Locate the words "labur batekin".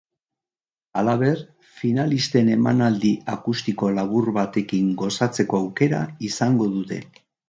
3.97-4.87